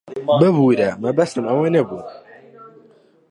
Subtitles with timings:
[0.39, 2.01] ببوورە، مەبەستم ئەوە نەبوو.